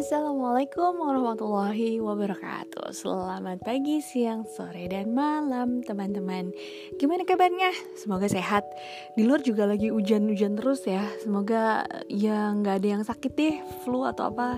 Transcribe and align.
Assalamualaikum 0.00 0.96
warahmatullahi 0.96 2.00
wabarakatuh. 2.00 2.88
Selamat 2.88 3.60
pagi, 3.60 4.00
siang, 4.00 4.48
sore, 4.48 4.88
dan 4.88 5.12
malam 5.12 5.84
teman-teman. 5.84 6.56
Gimana 6.96 7.28
kabarnya? 7.28 7.68
Semoga 8.00 8.24
sehat. 8.24 8.64
Di 9.12 9.28
luar 9.28 9.44
juga 9.44 9.68
lagi 9.68 9.92
hujan-hujan 9.92 10.56
terus 10.56 10.88
ya. 10.88 11.04
Semoga 11.20 11.84
ya 12.08 12.48
nggak 12.48 12.80
ada 12.80 12.88
yang 12.96 13.04
sakit 13.04 13.32
deh 13.36 13.60
Flu 13.84 14.08
atau 14.08 14.32
apa. 14.32 14.56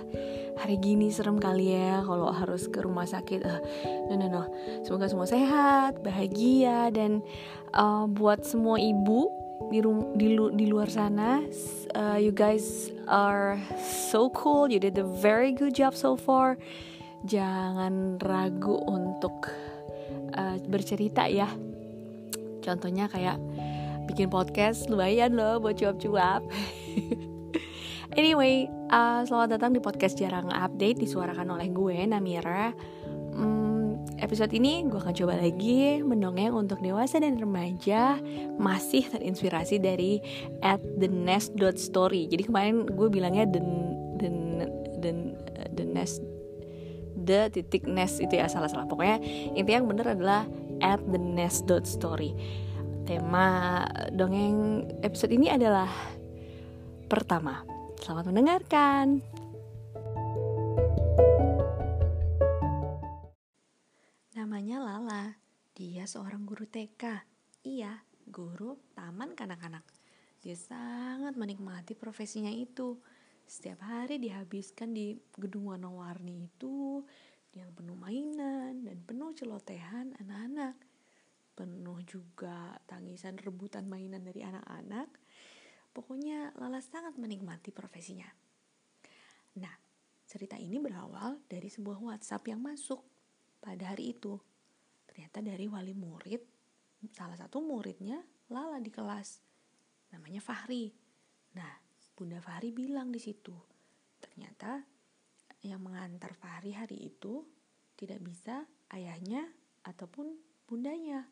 Hari 0.62 0.78
gini 0.78 1.10
serem 1.10 1.43
kali 1.43 1.74
ya 1.74 2.06
Kalau 2.06 2.30
harus 2.30 2.70
ke 2.70 2.79
rumah 2.79 3.11
sakit. 3.11 3.43
Uh, 3.43 3.59
No, 4.06 4.14
no, 4.14 4.30
no. 4.30 4.43
Semoga 4.86 5.11
semua 5.11 5.27
sehat, 5.27 6.06
bahagia 6.06 6.95
Dan 6.95 7.18
uh, 7.74 8.06
buat 8.06 8.46
semua 8.46 8.79
ibu 8.79 9.41
di 9.73 9.80
rum 9.80 10.12
di, 10.20 10.36
lu 10.36 10.52
di 10.52 10.68
luar 10.68 10.93
sana. 10.93 11.40
Uh, 11.96 12.21
you 12.21 12.29
guys 12.29 12.93
are 13.08 13.57
so 13.80 14.29
cool. 14.36 14.68
You 14.68 14.76
did 14.76 15.00
a 15.00 15.08
very 15.25 15.57
good 15.57 15.72
job 15.72 15.96
so 15.96 16.21
far. 16.21 16.61
Jangan 17.25 18.21
ragu 18.21 18.77
untuk 18.85 19.49
uh, 20.36 20.61
bercerita 20.68 21.25
ya. 21.25 21.49
Contohnya 22.61 23.08
kayak 23.08 23.40
bikin 24.04 24.29
podcast 24.29 24.93
lumayan 24.93 25.32
loh 25.32 25.57
buat 25.57 25.80
cuap-cuap. 25.80 26.44
Anyway 28.13 28.68
uh, 28.93 29.25
selamat 29.25 29.57
datang 29.57 29.72
di 29.72 29.80
podcast 29.80 30.21
jarang 30.21 30.52
update 30.52 31.00
disuarakan 31.00 31.57
oleh 31.57 31.72
gue 31.72 31.96
Namira 32.05 32.77
episode 34.33 34.56
ini 34.56 34.89
gue 34.89 34.97
akan 34.97 35.12
coba 35.12 35.36
lagi 35.36 36.00
mendongeng 36.00 36.56
untuk 36.56 36.81
dewasa 36.81 37.20
dan 37.20 37.36
remaja 37.36 38.17
masih 38.56 39.05
terinspirasi 39.12 39.77
dari 39.77 40.25
at 40.64 40.81
the 40.97 41.05
nest 41.05 41.53
dot 41.53 41.77
story. 41.77 42.25
Jadi 42.33 42.48
kemarin 42.48 42.89
gue 42.89 43.12
bilangnya 43.12 43.44
the 43.44 43.61
the 44.16 44.28
the, 45.05 45.11
the 45.77 45.84
nest 45.84 46.24
the 47.28 47.52
titik 47.52 47.84
nest 47.84 48.24
itu 48.24 48.41
ya 48.41 48.48
salah 48.48 48.72
salah. 48.72 48.89
Pokoknya 48.89 49.20
intinya 49.52 49.84
yang 49.84 49.89
bener 49.92 50.16
adalah 50.16 50.48
at 50.80 51.05
the 51.12 51.20
nest 51.20 51.69
dot 51.69 51.84
story. 51.84 52.33
Tema 53.05 53.84
dongeng 54.17 54.89
episode 55.05 55.36
ini 55.36 55.52
adalah 55.52 55.92
pertama. 57.05 57.69
Selamat 58.00 58.33
mendengarkan. 58.33 59.31
Namanya 64.72 64.88
Lala. 64.88 65.24
Dia 65.76 66.08
seorang 66.08 66.48
guru 66.48 66.64
TK. 66.64 67.04
Iya, 67.60 67.92
guru 68.24 68.80
taman 68.96 69.36
kanak-kanak. 69.36 69.84
Dia 70.40 70.56
sangat 70.56 71.36
menikmati 71.36 71.92
profesinya 71.92 72.48
itu. 72.48 72.96
Setiap 73.44 73.84
hari 73.84 74.16
dihabiskan 74.16 74.96
di 74.96 75.12
gedung 75.36 75.68
warna-warni 75.68 76.48
itu 76.48 77.04
yang 77.52 77.68
penuh 77.76 78.00
mainan 78.00 78.80
dan 78.80 78.96
penuh 79.04 79.36
celotehan 79.36 80.16
anak-anak. 80.16 80.80
Penuh 81.52 82.00
juga 82.08 82.80
tangisan 82.88 83.36
rebutan 83.44 83.84
mainan 83.84 84.24
dari 84.24 84.40
anak-anak. 84.40 85.12
Pokoknya 85.92 86.56
Lala 86.56 86.80
sangat 86.80 87.20
menikmati 87.20 87.76
profesinya. 87.76 88.32
Nah, 89.60 89.76
cerita 90.24 90.56
ini 90.56 90.80
berawal 90.80 91.44
dari 91.44 91.68
sebuah 91.68 92.00
WhatsApp 92.00 92.48
yang 92.48 92.64
masuk 92.64 93.04
pada 93.60 93.92
hari 93.92 94.16
itu. 94.16 94.40
Ternyata 95.12 95.44
dari 95.44 95.68
wali 95.68 95.92
murid, 95.92 96.41
salah 97.12 97.36
satu 97.36 97.60
muridnya 97.60 98.16
Lala 98.48 98.80
di 98.80 98.88
kelas. 98.88 99.44
Namanya 100.16 100.41
Fahri. 100.41 100.88
Nah, 101.56 101.72
Bunda 102.16 102.41
Fahri 102.41 102.72
bilang 102.72 103.12
di 103.12 103.20
situ. 103.20 103.52
Ternyata 104.16 104.80
yang 105.64 105.84
mengantar 105.84 106.33
Fahri 106.33 106.73
hari 106.73 107.12
itu 107.12 107.45
tidak 107.92 108.24
bisa 108.24 108.64
ayahnya 108.96 109.45
ataupun 109.84 110.33
bundanya. 110.64 111.29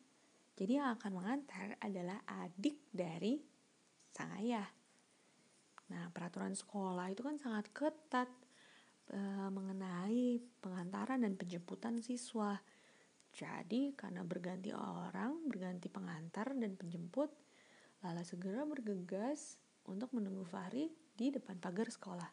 Jadi 0.61 0.77
yang 0.77 0.93
akan 0.93 1.13
mengantar 1.17 1.81
adalah 1.81 2.21
adik 2.29 2.93
dari 2.93 3.41
sang 4.13 4.37
ayah. 4.37 4.69
Nah, 5.89 6.13
peraturan 6.13 6.53
sekolah 6.53 7.09
itu 7.09 7.25
kan 7.25 7.41
sangat 7.41 7.73
ketat 7.73 8.29
Eh, 9.11 9.49
mengenai 9.51 10.39
pengantaran 10.63 11.27
dan 11.27 11.35
penjemputan 11.35 11.99
siswa. 11.99 12.63
Jadi 13.41 13.97
karena 13.97 14.21
berganti 14.21 14.69
orang, 14.77 15.49
berganti 15.49 15.89
pengantar 15.89 16.53
dan 16.53 16.77
penjemput, 16.77 17.33
Lala 18.05 18.25
segera 18.25 18.65
bergegas 18.65 19.61
untuk 19.89 20.13
menunggu 20.17 20.45
Fahri 20.45 20.89
di 21.13 21.33
depan 21.33 21.57
pagar 21.61 21.89
sekolah. 21.89 22.29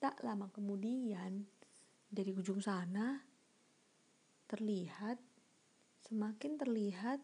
Tak 0.00 0.20
lama 0.24 0.48
kemudian, 0.52 1.44
dari 2.08 2.32
ujung 2.32 2.60
sana 2.60 3.20
terlihat, 4.48 5.16
semakin 6.04 6.60
terlihat 6.60 7.20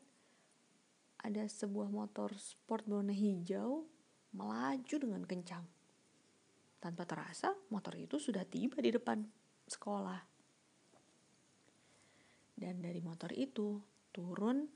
ada 1.21 1.45
sebuah 1.45 1.93
motor 1.93 2.33
sport 2.41 2.89
warna 2.89 3.13
hijau 3.13 3.85
melaju 4.33 4.97
dengan 4.97 5.25
kencang. 5.29 5.65
Tanpa 6.81 7.05
terasa, 7.05 7.53
motor 7.69 7.97
itu 8.01 8.17
sudah 8.17 8.49
tiba 8.49 8.81
di 8.81 8.89
depan 8.93 9.21
sekolah. 9.69 10.30
Dan 12.61 12.85
dari 12.85 13.01
motor 13.01 13.33
itu 13.33 13.81
turun 14.13 14.69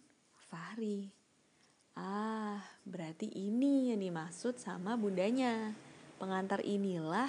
Fahri. 0.49 1.13
Ah, 1.93 2.65
berarti 2.89 3.29
ini 3.29 3.93
yang 3.93 4.01
dimaksud 4.01 4.57
sama 4.57 4.97
bundanya. 4.97 5.77
Pengantar 6.17 6.65
inilah 6.65 7.29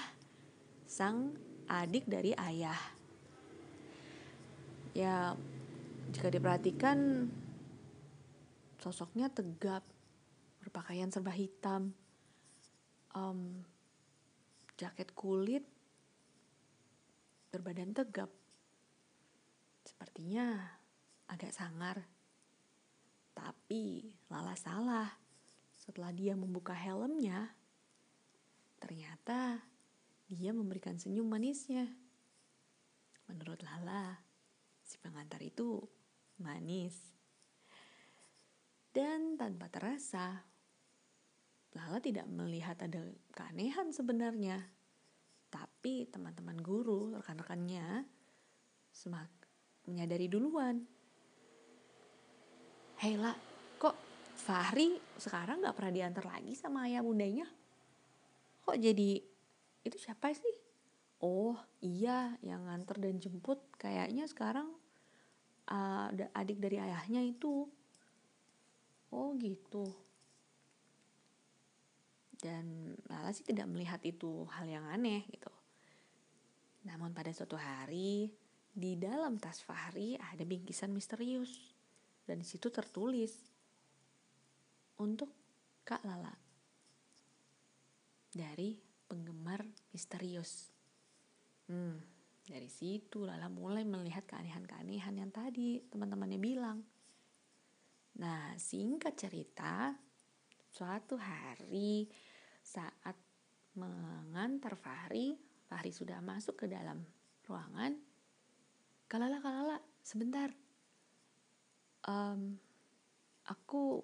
sang 0.87 1.35
adik 1.67 2.07
dari 2.07 2.31
ayah. 2.39 2.79
Ya, 4.95 5.35
jika 6.15 6.31
diperhatikan 6.31 7.27
sosoknya 8.79 9.27
tegap, 9.27 9.83
berpakaian 10.63 11.11
serba 11.11 11.35
hitam. 11.35 11.91
Um, 13.11 13.59
jaket 14.79 15.11
kulit, 15.11 15.67
berbadan 17.51 17.91
tegap. 17.91 18.31
Sepertinya 19.95 20.59
agak 21.31 21.55
sangar. 21.55 22.03
Tapi 23.31 24.11
Lala 24.27 24.51
salah. 24.59 25.07
Setelah 25.71 26.11
dia 26.11 26.35
membuka 26.35 26.75
helmnya, 26.75 27.55
ternyata 28.75 29.63
dia 30.27 30.51
memberikan 30.51 30.99
senyum 30.99 31.31
manisnya. 31.31 31.87
Menurut 33.31 33.63
Lala, 33.63 34.19
si 34.83 34.99
pengantar 34.99 35.39
itu 35.39 35.79
manis. 36.43 37.15
Dan 38.91 39.39
tanpa 39.39 39.71
terasa, 39.71 40.43
Lala 41.71 42.03
tidak 42.03 42.27
melihat 42.27 42.83
ada 42.83 42.99
keanehan 43.31 43.95
sebenarnya. 43.95 44.59
Tapi 45.47 46.03
teman-teman 46.11 46.59
guru, 46.59 47.15
rekan-rekannya, 47.15 48.03
semak 48.91 49.44
menyadari 49.85 50.29
duluan. 50.29 50.81
Hei 53.01 53.17
lah, 53.17 53.35
kok 53.77 53.95
Fahri 54.35 54.97
sekarang 55.17 55.63
gak 55.63 55.75
pernah 55.77 55.93
diantar 55.93 56.25
lagi 56.25 56.53
sama 56.57 56.89
ayah 56.89 57.05
bundanya? 57.05 57.45
Kok 58.65 58.77
jadi, 58.77 59.21
itu 59.85 59.97
siapa 59.99 60.33
sih? 60.33 60.55
Oh 61.21 61.57
iya, 61.81 62.35
yang 62.43 62.65
nganter 62.65 62.99
dan 62.99 63.17
jemput 63.17 63.61
kayaknya 63.79 64.25
sekarang 64.27 64.69
uh, 65.71 66.11
adik 66.35 66.59
dari 66.59 66.81
ayahnya 66.81 67.23
itu. 67.23 67.69
Oh 69.13 69.31
gitu 69.39 70.05
dan 72.45 72.93
Lala 73.09 73.33
sih 73.33 73.41
tidak 73.41 73.65
melihat 73.65 73.97
itu 74.05 74.45
hal 74.53 74.69
yang 74.69 74.85
aneh 74.85 75.25
gitu. 75.33 75.49
Namun 76.85 77.09
pada 77.17 77.33
suatu 77.33 77.57
hari 77.57 78.29
di 78.75 78.99
dalam 78.99 79.39
tas 79.39 79.63
Fahri 79.63 80.19
ada 80.19 80.43
bingkisan 80.43 80.91
misterius 80.91 81.71
dan 82.27 82.43
di 82.43 82.47
situ 82.47 82.67
tertulis 82.67 83.31
untuk 84.99 85.31
Kak 85.87 86.03
Lala 86.03 86.35
dari 88.35 88.75
penggemar 89.07 89.63
misterius. 89.95 90.67
Hmm, 91.71 91.95
dari 92.43 92.67
situ 92.67 93.23
Lala 93.23 93.47
mulai 93.47 93.87
melihat 93.87 94.27
keanehan-keanehan 94.27 95.23
yang 95.23 95.31
tadi 95.31 95.79
teman-temannya 95.87 96.39
bilang. 96.43 96.83
Nah, 98.19 98.59
singkat 98.59 99.15
cerita, 99.15 99.95
suatu 100.67 101.15
hari 101.15 102.11
saat 102.59 103.15
mengantar 103.75 104.75
Fahri, 104.75 105.35
Fahri 105.67 105.91
sudah 105.95 106.19
masuk 106.19 106.63
ke 106.63 106.65
dalam 106.67 107.03
ruangan. 107.47 108.14
Kalala, 109.15 109.39
kalala, 109.39 109.79
sebentar. 110.03 110.51
Um, 112.03 112.59
aku 113.47 114.03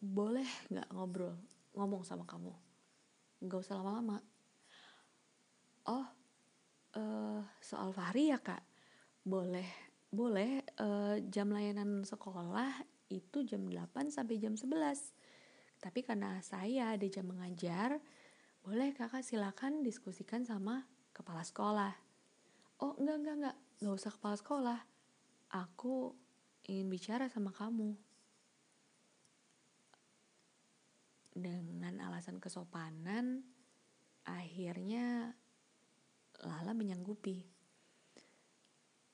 boleh 0.00 0.48
nggak 0.72 0.88
ngobrol, 0.96 1.36
ngomong 1.76 2.08
sama 2.08 2.24
kamu? 2.24 2.48
Nggak 3.44 3.60
usah 3.60 3.76
lama-lama. 3.76 4.16
Oh, 5.84 6.08
uh, 6.96 7.44
soal 7.60 7.92
Fahri 7.92 8.32
ya 8.32 8.40
kak 8.40 8.64
boleh 9.28 9.68
boleh 10.08 10.64
uh, 10.80 11.20
jam 11.28 11.52
layanan 11.52 12.08
sekolah 12.08 12.80
itu 13.12 13.44
jam 13.44 13.68
8 13.68 14.08
sampai 14.08 14.40
jam 14.40 14.56
11 14.56 15.84
tapi 15.84 16.00
karena 16.00 16.40
saya 16.40 16.96
ada 16.96 17.04
jam 17.12 17.28
mengajar 17.28 18.00
boleh 18.64 18.96
kakak 18.96 19.20
silakan 19.20 19.84
diskusikan 19.84 20.48
sama 20.48 20.88
kepala 21.12 21.44
sekolah 21.44 21.92
oh 22.80 22.96
enggak 22.96 23.20
enggak 23.20 23.36
enggak 23.36 23.58
nggak 23.80 23.96
usah 23.96 24.12
kepala 24.12 24.36
sekolah. 24.36 24.80
Aku 25.50 26.14
ingin 26.68 26.86
bicara 26.92 27.26
sama 27.26 27.50
kamu. 27.50 27.96
Dengan 31.34 31.98
alasan 32.04 32.36
kesopanan 32.38 33.42
akhirnya 34.28 35.32
Lala 36.40 36.72
menyanggupi. 36.72 37.44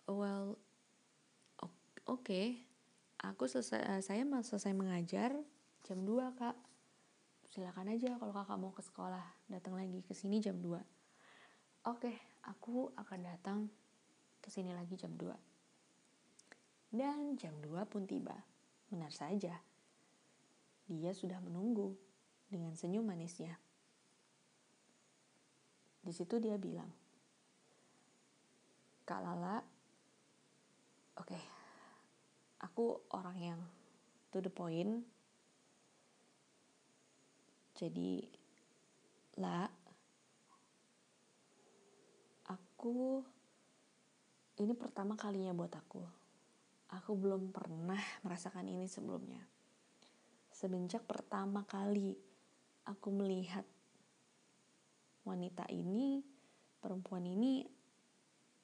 Well 0.06 0.58
oke. 1.58 1.74
Okay. 2.06 2.62
aku 3.16 3.50
selesai 3.50 4.04
saya 4.06 4.22
selesai 4.22 4.70
mengajar 4.70 5.34
jam 5.82 6.06
2 6.06 6.38
kak. 6.38 6.54
Silakan 7.50 7.90
aja 7.90 8.14
kalau 8.20 8.30
kakak 8.30 8.58
mau 8.62 8.70
ke 8.70 8.82
sekolah 8.84 9.24
datang 9.50 9.74
lagi 9.74 10.02
ke 10.06 10.14
sini 10.14 10.38
jam 10.38 10.58
2 10.62 10.96
oke 11.86 12.12
aku 12.42 12.90
akan 12.98 13.20
datang 13.22 13.58
ke 14.46 14.54
sini 14.54 14.70
lagi 14.70 14.94
jam 14.94 15.10
2 15.18 15.34
dan 16.94 17.34
jam 17.34 17.52
2 17.60 17.82
pun 17.90 18.06
tiba. 18.06 18.32
Benar 18.86 19.10
saja. 19.10 19.58
Dia 20.86 21.10
sudah 21.10 21.42
menunggu 21.42 21.98
dengan 22.46 22.72
senyum 22.78 23.02
manisnya. 23.02 23.58
Di 25.98 26.14
situ 26.14 26.38
dia 26.38 26.54
bilang 26.54 26.86
Kak 29.02 29.18
Lala 29.18 29.58
oke 31.18 31.26
okay, 31.26 31.42
aku 32.62 33.02
orang 33.10 33.38
yang 33.42 33.60
to 34.30 34.38
the 34.38 34.48
point. 34.48 35.02
Jadi 37.74 38.24
lah 39.36 39.68
aku 42.46 43.26
ini 44.56 44.72
pertama 44.72 45.18
kalinya 45.18 45.52
buat 45.52 45.72
aku. 45.72 46.00
Aku 46.96 47.18
belum 47.18 47.50
pernah 47.52 48.00
merasakan 48.24 48.64
ini 48.70 48.88
sebelumnya. 48.88 49.42
Semenjak 50.48 51.04
pertama 51.04 51.66
kali 51.68 52.16
aku 52.88 53.12
melihat 53.12 53.66
wanita 55.26 55.66
ini 55.68 56.22
perempuan 56.78 57.26
ini 57.26 57.66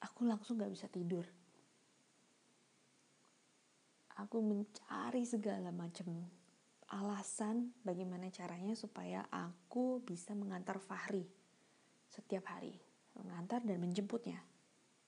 aku 0.00 0.24
langsung 0.24 0.56
gak 0.56 0.72
bisa 0.72 0.86
tidur. 0.88 1.26
Aku 4.16 4.38
mencari 4.40 5.26
segala 5.26 5.74
macam 5.74 6.22
alasan 6.92 7.72
bagaimana 7.82 8.28
caranya 8.28 8.76
supaya 8.76 9.24
aku 9.32 10.04
bisa 10.04 10.36
mengantar 10.36 10.78
Fahri 10.78 11.24
setiap 12.06 12.44
hari, 12.52 12.76
mengantar 13.16 13.64
dan 13.64 13.80
menjemputnya. 13.80 14.51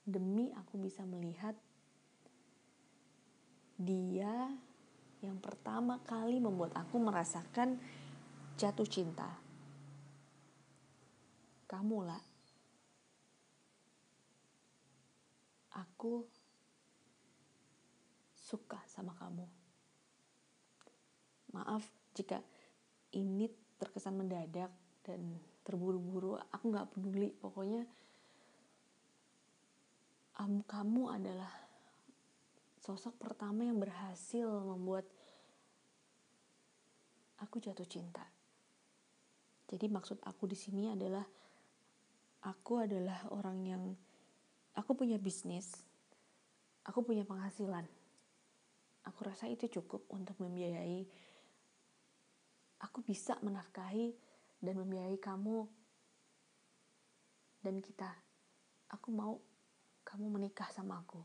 Demi 0.04 0.52
aku 0.52 0.76
bisa 0.76 1.00
melihat 1.08 1.56
dia 3.80 4.52
yang 5.24 5.40
pertama 5.40 5.98
kali 6.04 6.36
membuat 6.36 6.76
aku 6.76 7.00
merasakan 7.00 7.80
jatuh 8.60 8.84
cinta. 8.84 9.40
Kamu 11.64 11.98
lah. 12.04 12.22
Aku 15.74 16.28
suka 18.36 18.78
sama 18.86 19.16
kamu. 19.16 19.48
Maaf 21.56 21.88
jika 22.12 22.44
ini 23.16 23.48
terkesan 23.80 24.20
mendadak 24.20 24.70
dan 25.02 25.40
terburu-buru. 25.64 26.36
Aku 26.52 26.68
nggak 26.68 26.92
peduli. 26.92 27.32
Pokoknya 27.32 27.88
kamu 30.66 31.02
adalah 31.14 31.52
sosok 32.82 33.16
pertama 33.16 33.64
yang 33.64 33.78
berhasil 33.78 34.44
membuat 34.44 35.06
aku 37.40 37.62
jatuh 37.62 37.86
cinta. 37.86 38.26
Jadi 39.70 39.86
maksud 39.88 40.20
aku 40.26 40.44
di 40.50 40.58
sini 40.58 40.92
adalah 40.92 41.24
aku 42.44 42.84
adalah 42.84 43.24
orang 43.32 43.58
yang 43.64 43.82
aku 44.76 44.92
punya 44.92 45.16
bisnis, 45.16 45.72
aku 46.84 47.00
punya 47.06 47.22
penghasilan. 47.24 47.86
Aku 49.04 49.20
rasa 49.24 49.48
itu 49.52 49.68
cukup 49.68 50.08
untuk 50.12 50.40
membiayai 50.40 51.04
aku 52.84 53.00
bisa 53.00 53.40
menafkahi 53.40 54.12
dan 54.60 54.76
membiayai 54.76 55.16
kamu 55.16 55.64
dan 57.64 57.80
kita. 57.80 58.12
Aku 58.92 59.08
mau 59.08 59.40
kamu 60.14 60.30
menikah 60.30 60.70
sama 60.70 61.02
aku. 61.02 61.18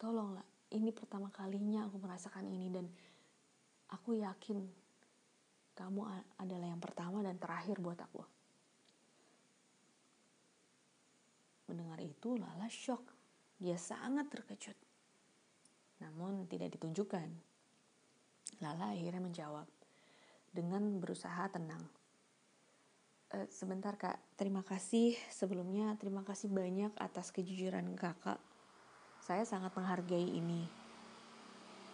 Tolonglah, 0.00 0.48
ini 0.72 0.88
pertama 0.96 1.28
kalinya 1.28 1.84
aku 1.84 2.00
merasakan 2.00 2.48
ini 2.48 2.72
dan 2.72 2.88
aku 3.92 4.16
yakin 4.16 4.64
kamu 5.76 6.08
adalah 6.40 6.72
yang 6.72 6.80
pertama 6.80 7.20
dan 7.20 7.36
terakhir 7.36 7.76
buat 7.84 8.00
aku. 8.00 8.24
Mendengar 11.68 12.00
itu, 12.00 12.40
Lala 12.40 12.72
shock. 12.72 13.04
Dia 13.60 13.76
sangat 13.76 14.32
terkejut. 14.32 14.76
Namun 16.00 16.48
tidak 16.48 16.72
ditunjukkan. 16.80 17.28
Lala 18.64 18.96
akhirnya 18.96 19.20
menjawab 19.20 19.68
dengan 20.48 20.96
berusaha 20.96 21.44
tenang. 21.52 21.84
E, 23.32 23.50
sebentar 23.50 23.98
kak, 23.98 24.18
terima 24.38 24.62
kasih 24.62 25.18
sebelumnya 25.30 25.98
terima 25.98 26.22
kasih 26.22 26.50
banyak 26.50 26.94
atas 26.98 27.34
kejujuran 27.34 27.94
kakak. 27.98 28.38
Saya 29.22 29.42
sangat 29.42 29.74
menghargai 29.74 30.22
ini 30.22 30.66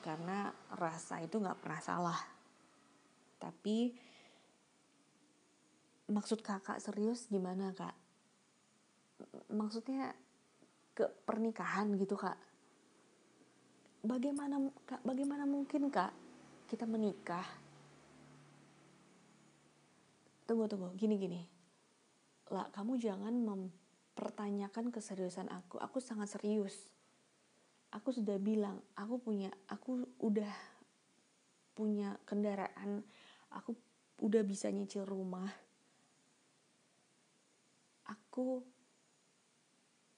karena 0.03 0.51
rasa 0.75 1.23
itu 1.23 1.39
nggak 1.39 1.63
pernah 1.63 1.81
salah. 1.81 2.21
Tapi 3.39 3.95
maksud 6.11 6.45
kakak 6.45 6.83
serius 6.83 7.31
gimana 7.33 7.73
kak? 7.73 7.97
Maksudnya 9.49 10.13
ke 10.93 11.09
pernikahan 11.25 11.95
gitu 11.97 12.19
kak? 12.19 12.37
Bagaimana 14.05 14.61
kak? 14.85 15.01
Bagaimana 15.07 15.49
mungkin 15.49 15.89
kak? 15.89 16.13
kita 16.73 16.89
menikah 16.89 17.45
tunggu 20.53 20.69
tunggu. 20.69 20.89
Gini 21.01 21.17
gini. 21.17 21.41
Lah 22.53 22.69
kamu 22.69 23.01
jangan 23.01 23.33
mempertanyakan 23.33 24.93
keseriusan 24.93 25.49
aku. 25.49 25.81
Aku 25.81 25.97
sangat 26.05 26.29
serius. 26.29 26.93
Aku 27.89 28.13
sudah 28.13 28.37
bilang 28.37 28.85
aku 28.93 29.17
punya 29.17 29.49
aku 29.73 30.05
udah 30.21 30.53
punya 31.73 32.21
kendaraan. 32.29 33.01
Aku 33.49 33.73
udah 34.21 34.45
bisa 34.45 34.69
nyicil 34.69 35.09
rumah. 35.09 35.49
Aku 38.05 38.61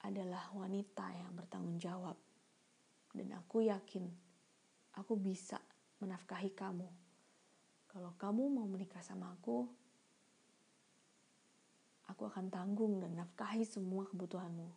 adalah 0.03 0.51
wanita 0.51 1.15
yang 1.15 1.31
bertanggung 1.39 1.79
jawab. 1.79 2.19
Dan 3.15 3.31
aku 3.39 3.63
yakin 3.63 4.11
aku 4.99 5.15
bisa 5.15 5.63
menafkahi 6.03 6.51
kamu. 6.51 6.91
Kalau 7.87 8.11
kamu 8.19 8.51
mau 8.51 8.67
menikah 8.67 8.99
sama 9.07 9.31
aku, 9.39 9.71
aku 12.11 12.29
akan 12.29 12.53
tanggung 12.53 13.01
dan 13.01 13.17
nafkahi 13.17 13.65
semua 13.65 14.05
kebutuhanmu. 14.09 14.69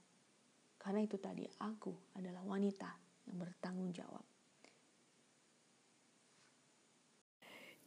Karena 0.77 1.03
itu 1.03 1.19
tadi 1.19 1.43
aku 1.60 1.91
adalah 2.15 2.43
wanita 2.48 2.88
yang 3.27 3.38
bertanggung 3.43 3.91
jawab. 3.91 4.24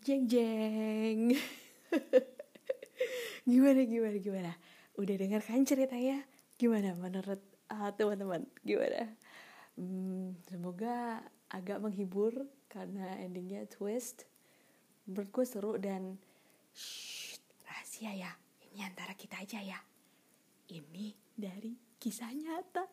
Jeng 0.00 0.25
jeng. 0.28 1.37
gimana 3.50 3.80
gimana 3.85 4.16
gimana? 4.16 4.52
Udah 4.97 5.14
dengar 5.16 5.40
kan 5.44 5.64
ceritanya? 5.64 6.25
Gimana 6.56 6.97
menurut 6.97 7.40
uh, 7.73 7.90
teman-teman? 7.97 8.44
Gimana? 8.64 9.12
Hmm, 9.76 10.37
semoga 10.49 11.25
agak 11.50 11.82
menghibur 11.82 12.49
karena 12.70 13.18
endingnya 13.18 13.66
twist 13.66 14.25
menurut 15.11 15.28
gue 15.35 15.42
seru 15.42 15.75
dan 15.75 16.14
shh, 16.70 17.42
rahasia 17.66 18.14
ya 18.14 18.32
ini 18.71 18.87
antara 18.87 19.12
kita 19.19 19.43
aja 19.43 19.59
ya. 19.59 19.79
Ini 20.71 21.12
dari 21.35 21.75
kisah 21.99 22.31
nyata. 22.31 22.87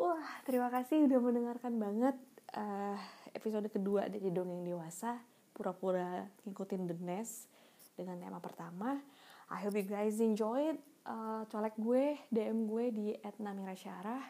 Wah 0.00 0.26
terima 0.44 0.68
kasih 0.68 1.06
udah 1.08 1.18
mendengarkan 1.22 1.78
banget 1.80 2.16
uh, 2.52 2.98
episode 3.32 3.70
kedua 3.72 4.10
dari 4.10 4.28
dongeng 4.28 4.66
dewasa 4.66 5.16
pura-pura 5.56 6.28
ngikutin 6.44 6.84
the 6.84 6.96
nest 7.00 7.48
dengan 7.96 8.20
tema 8.20 8.42
pertama. 8.42 9.00
I 9.48 9.62
hope 9.62 9.78
you 9.78 9.86
guys 9.86 10.18
enjoyed 10.20 10.76
uh, 11.06 11.46
colek 11.48 11.78
gue 11.78 12.18
DM 12.28 12.66
gue 12.66 12.84
di 12.92 13.06
@namirasyarah 13.22 14.22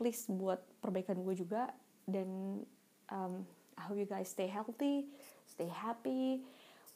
please 0.00 0.26
buat 0.32 0.58
perbaikan 0.82 1.20
gue 1.22 1.34
juga. 1.36 1.70
Dan 2.08 2.64
um, 3.12 3.44
I 3.76 3.82
hope 3.86 4.00
you 4.00 4.08
guys 4.08 4.32
stay 4.32 4.48
healthy 4.48 5.06
stay 5.48 5.68
happy 5.72 6.44